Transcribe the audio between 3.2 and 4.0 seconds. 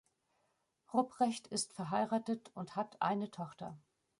Tochter.